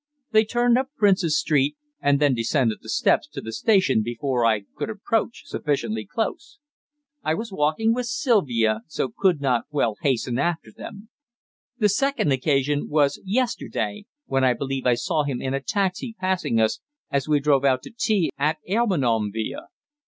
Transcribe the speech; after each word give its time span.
They 0.31 0.45
turned 0.45 0.79
up 0.79 0.87
Princes 0.97 1.37
Street, 1.39 1.75
and 2.01 2.19
then 2.19 2.33
descended 2.33 2.79
the 2.81 2.89
steps 2.89 3.27
to 3.33 3.39
the 3.39 3.51
station 3.51 4.01
before 4.01 4.47
I 4.47 4.63
could 4.75 4.89
approach 4.89 5.43
sufficiently 5.45 6.07
close. 6.07 6.57
I 7.21 7.35
was 7.35 7.51
walking 7.51 7.93
with 7.93 8.07
Sylvia, 8.07 8.81
so 8.87 9.13
could 9.15 9.41
not 9.41 9.65
well 9.69 9.97
hasten 10.01 10.39
after 10.39 10.71
them. 10.75 11.09
The 11.77 11.87
second 11.89 12.31
occasion 12.33 12.89
was 12.89 13.21
yesterday, 13.23 14.05
when 14.25 14.43
I 14.43 14.55
believe 14.55 14.87
I 14.87 14.95
saw 14.95 15.23
him 15.23 15.39
in 15.39 15.53
a 15.53 15.61
taxi 15.61 16.15
passing 16.19 16.59
us 16.59 16.79
as 17.11 17.27
we 17.27 17.39
drove 17.39 17.63
out 17.63 17.83
to 17.83 17.93
tea 17.95 18.31
at 18.39 18.57
Armenonville." 18.67 19.67